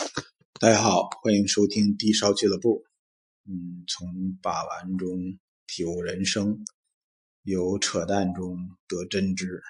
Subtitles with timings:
[0.60, 2.84] 大家好，欢迎收听低烧俱乐部。
[3.44, 6.64] 嗯，从把玩中体悟人生，
[7.42, 8.56] 由扯淡中
[8.88, 9.62] 得真知。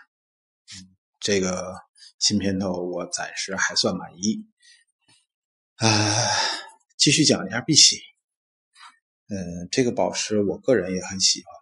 [0.75, 1.75] 嗯，这个
[2.19, 4.47] 新片头我暂时还算满意。
[5.77, 5.89] 啊，
[6.97, 7.97] 继续讲一下碧玺。
[9.29, 11.53] 嗯，这个宝石我个人也很喜欢，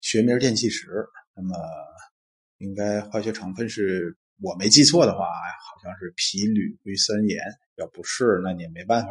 [0.00, 0.88] 学名电气石。
[1.34, 1.56] 那么，
[2.58, 7.38] 应该化学成分是我没记错的话，好像是皮铝硅酸盐。
[7.76, 9.10] 要不是，那你也没办法，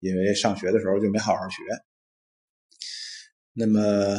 [0.00, 1.62] 因为上学的时候就没好好学。
[3.54, 4.18] 那么，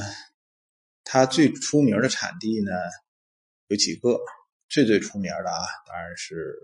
[1.03, 2.71] 它最出名的产地呢，
[3.67, 4.19] 有几个，
[4.67, 6.55] 最最出名的啊，当然是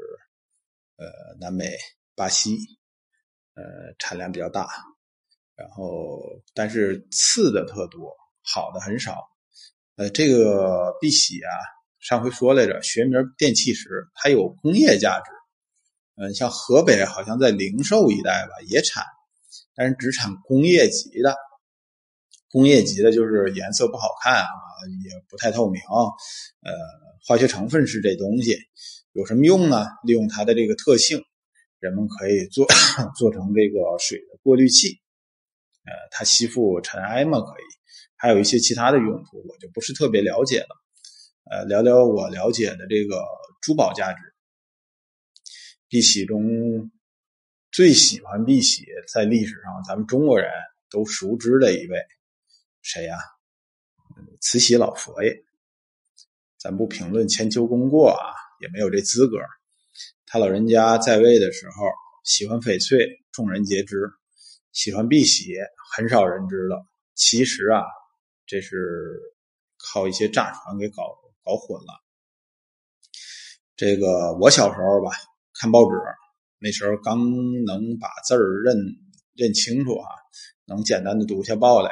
[0.98, 1.06] 呃
[1.40, 1.72] 南美
[2.16, 2.58] 巴西，
[3.54, 3.64] 呃
[4.00, 4.68] 产量比较大，
[5.56, 6.20] 然后
[6.56, 9.30] 但是次的特多，好的很少。
[9.98, 11.52] 呃，这个碧玺啊，
[12.00, 15.32] 上回说来着，学名电气石，它有工业价值。
[16.22, 19.04] 嗯，像河北好像在灵寿一带吧也产，
[19.76, 21.36] 但是只产工业级的。
[22.52, 24.50] 工业级的就是颜色不好看啊，
[25.06, 25.82] 也不太透明。
[26.62, 26.74] 呃，
[27.28, 28.58] 化学成分是这东西，
[29.12, 29.86] 有什么用呢？
[30.04, 31.22] 利用它的这个特性，
[31.80, 32.66] 人们可以做
[33.18, 35.00] 做成这个水的过滤器。
[35.86, 37.64] 呃，它吸附尘埃嘛，可以。
[38.16, 40.76] 还有一些其他的用途，我就不是特别了解了。
[41.50, 43.26] 呃，聊聊我了解的这个
[43.60, 44.22] 珠宝价值。
[45.88, 46.92] 碧玺中
[47.72, 50.48] 最喜欢碧玺，在历史上咱们中国人
[50.92, 51.98] 都熟知的一位，
[52.84, 53.18] 谁呀？
[54.42, 55.44] 慈禧老佛爷。
[56.60, 58.30] 咱不评论千秋功过啊，
[58.62, 59.40] 也没有这资格。
[60.28, 61.88] 他老人家在位的时候，
[62.26, 63.96] 喜欢翡翠，众人皆知；
[64.72, 65.56] 喜欢碧玺，
[65.96, 66.86] 很少人知道。
[67.16, 67.82] 其实啊，
[68.46, 69.20] 这是
[69.78, 71.19] 靠一些诈传给搞
[71.50, 71.94] 搞混了。
[73.76, 75.10] 这个我小时候吧。
[75.60, 75.96] 看报纸，
[76.60, 77.20] 那时候刚
[77.66, 78.78] 能把字儿认
[79.34, 80.08] 认清楚啊，
[80.64, 81.90] 能简单的读下报来。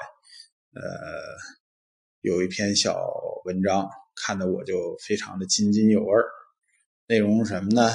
[0.73, 0.81] 呃，
[2.21, 2.97] 有一篇小
[3.43, 6.13] 文章，看得我就非常的津津有味。
[7.07, 7.91] 内容是什么呢？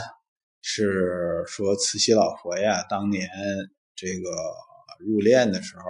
[0.60, 3.26] 是说慈禧老佛爷当年
[3.94, 4.31] 这个
[4.98, 5.84] 入殓的时候，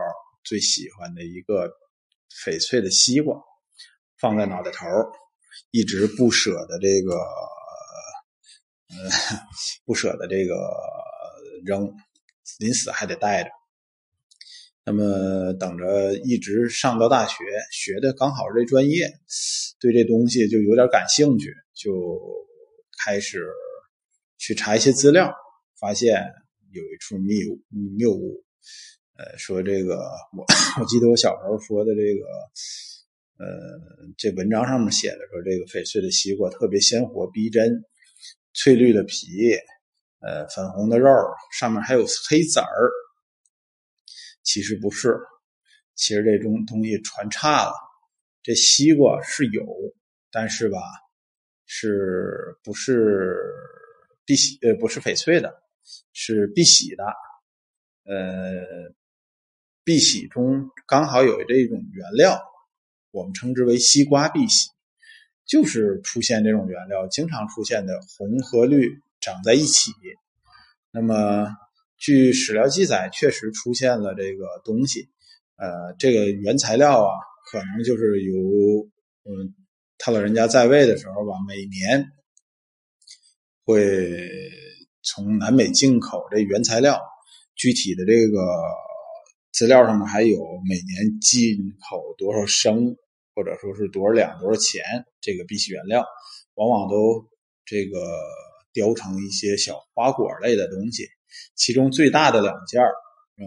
[0.44, 1.68] 最喜欢的一个
[2.30, 3.36] 翡翠的西瓜，
[4.16, 4.86] 放在脑袋头
[5.70, 7.16] 一直不舍得这个。
[8.94, 9.08] 呃，
[9.86, 10.54] 不舍得这个
[11.64, 11.90] 扔，
[12.58, 13.48] 临死还得带着。
[14.84, 17.36] 那么等着一直上到大学，
[17.72, 19.08] 学的刚好这专业，
[19.80, 22.20] 对这东西就有点感兴趣，就
[23.02, 23.42] 开始
[24.36, 25.32] 去查一些资料，
[25.80, 26.22] 发现
[26.70, 27.38] 有一处谬
[27.96, 28.44] 谬误。
[29.16, 29.96] 呃，说这个
[30.36, 30.44] 我
[30.82, 32.26] 我记得我小时候说的这个，
[33.38, 33.46] 呃，
[34.16, 37.84] 这文章上面写的说这个翡翠的西瓜特别鲜活逼真。
[38.54, 39.54] 翠绿的皮，
[40.20, 41.08] 呃，粉红的肉，
[41.58, 42.90] 上面还有黑籽儿。
[44.42, 45.16] 其实不是，
[45.94, 47.72] 其实这种东西传差了。
[48.42, 49.64] 这西瓜是有，
[50.30, 50.78] 但是吧，
[51.64, 53.34] 是不是
[54.26, 54.58] 碧玺？
[54.60, 55.62] 呃，不是翡翠的，
[56.12, 57.04] 是碧玺的。
[58.04, 58.92] 呃，
[59.82, 62.38] 碧玺中刚好有这种原料，
[63.12, 64.68] 我们称之为西瓜碧玺。
[65.44, 69.92] 就是出现这种原料，经常出现的红和绿长在一起。
[70.92, 71.46] 那么，
[71.98, 75.08] 据史料记载，确实出现了这个东西。
[75.56, 77.12] 呃，这个原材料啊，
[77.50, 78.32] 可能就是由
[79.24, 79.54] 嗯，
[79.98, 82.06] 他老人家在位的时候吧，每年
[83.64, 84.28] 会
[85.02, 87.00] 从南美进口这原材料。
[87.54, 88.40] 具体的这个
[89.52, 92.96] 资料上面还有每年进口多少升。
[93.34, 94.84] 或者说是多少两多少钱？
[95.22, 96.04] 这个碧玺原料
[96.52, 97.26] 往往都
[97.64, 97.98] 这个
[98.74, 101.08] 雕成一些小花果类的东西，
[101.54, 103.46] 其中最大的两件呃，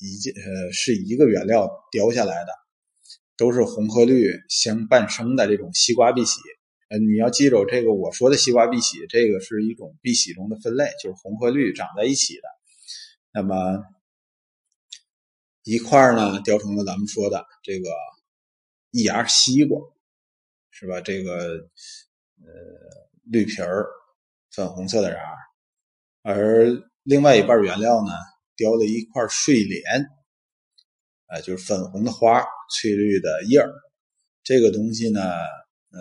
[0.00, 2.50] 一件呃是一个原料雕下来的，
[3.36, 6.40] 都是红和绿相伴生的这种西瓜碧玺。
[6.88, 12.42] 呃，你要记住这个我说的西瓜碧玺，这个是一种碧玺中的分类，就是红和绿长在一起的。
[13.32, 13.54] 那么
[15.64, 17.90] 一块呢，雕成了咱们说的这个。
[18.96, 19.76] 一芽西瓜，
[20.70, 21.00] 是吧？
[21.00, 21.34] 这个
[22.44, 22.48] 呃
[23.24, 23.84] 绿皮儿，
[24.52, 25.20] 粉红色的芽，
[26.22, 26.66] 而
[27.02, 28.12] 另外一半原料呢，
[28.54, 29.82] 雕了一块睡莲，
[31.26, 33.68] 呃，就是粉红的花，翠绿的叶儿。
[34.44, 35.20] 这个东西呢，
[35.90, 36.00] 呃，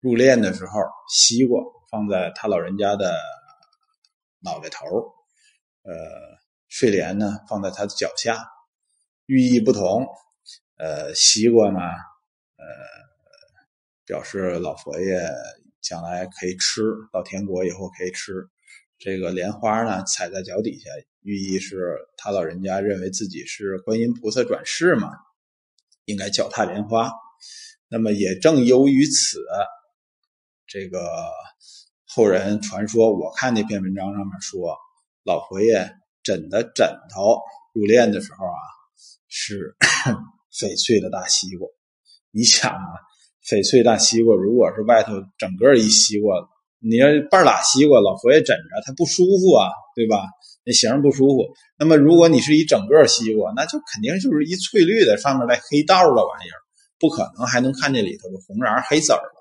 [0.00, 0.80] 入殓的时候，
[1.10, 3.14] 西瓜放在他老人家的
[4.40, 4.86] 脑袋头，
[5.82, 5.92] 呃，
[6.78, 8.46] 睡莲呢放在他的脚下，
[9.24, 10.06] 寓意不同。
[10.76, 12.66] 呃，西瓜呢，呃，
[14.04, 15.26] 表示老佛爷
[15.80, 18.46] 将来可以吃到天国以后可以吃。
[18.98, 20.90] 这个莲花呢踩在脚底下，
[21.22, 25.12] 寓意是他老人家认为自己是观音菩萨转世嘛，
[26.04, 27.10] 应该脚踏莲花。
[27.88, 29.42] 那么也正由于此，
[30.66, 31.00] 这个
[32.04, 34.76] 后人传说，我看那篇文章上面说，
[35.24, 35.90] 老佛爷
[36.26, 37.38] 枕的枕头
[37.72, 38.58] 入殓的时候啊，
[39.28, 39.76] 是
[40.50, 41.68] 翡翠的大西瓜。
[42.32, 42.98] 你想啊，
[43.46, 46.34] 翡翠大西瓜，如果是外头整个一西瓜，
[46.80, 50.26] 你要半拉西瓜，老佛爷枕着，他不舒服啊，对吧？
[50.64, 51.46] 那形不舒服。
[51.78, 56.58] 那么如果你是一整个西瓜，那就肯定就是一翠绿的，上面带黑道的玩意儿。
[56.98, 59.38] 不可能还能看见里头的红瓤黑籽儿吧？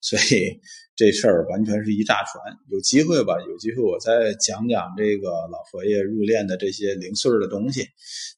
[0.00, 0.58] 所以
[0.96, 2.56] 这事儿完全是一炸船。
[2.68, 3.34] 有机会吧？
[3.48, 7.88] 有机会我再讲讲这个老佛爷入殓的这些零碎的东西。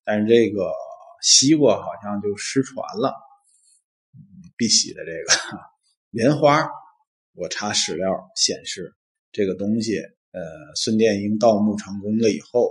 [0.04, 0.72] 但是这个
[1.22, 3.14] 西瓜好像就失传了。
[4.56, 5.60] 碧玺的这个
[6.10, 6.66] 莲花，
[7.34, 8.94] 我查史料显示，
[9.32, 9.98] 这个东西，
[10.32, 10.40] 呃，
[10.74, 12.70] 孙殿英盗墓成功了以后，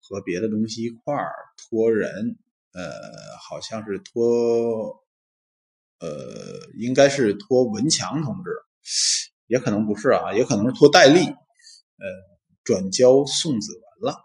[0.00, 2.36] 和别的东西一块儿托人。
[2.76, 2.90] 呃，
[3.38, 4.24] 好像是托，
[6.00, 6.08] 呃，
[6.76, 8.50] 应该是托文强同志，
[9.46, 12.06] 也可能不是啊，也可能是托戴笠，呃，
[12.62, 14.18] 转交宋子文了。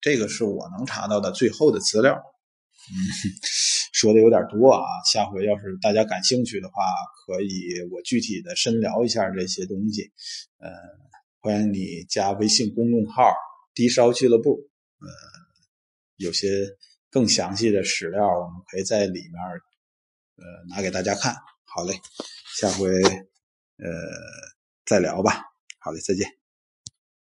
[0.00, 2.14] 这个是我能查到的最后的资料。
[2.14, 2.94] 嗯，
[3.92, 6.84] 说的有点多啊，下回要是大家感兴趣的话，
[7.26, 10.12] 可以我具体的深聊一下这些东西。
[10.58, 10.70] 呃，
[11.40, 13.32] 欢迎你加微信公众号
[13.74, 14.68] “低烧俱乐部”。
[15.00, 15.08] 呃，
[16.16, 16.48] 有些。
[17.14, 19.34] 更详细的史料，我们可以在里面，
[20.34, 21.32] 呃，拿给大家看。
[21.62, 21.94] 好嘞，
[22.58, 22.90] 下回，
[23.78, 23.90] 呃，
[24.86, 25.42] 再聊吧。
[25.78, 26.43] 好嘞，再见。